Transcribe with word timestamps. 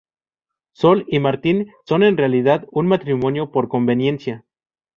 Sol 0.71 1.05
y 1.09 1.19
Martín 1.19 1.71
son 1.85 2.01
en 2.01 2.17
realidad 2.17 2.65
un 2.71 2.87
matrimonio 2.87 3.51
por 3.51 3.67
conveniencia. 3.67 4.45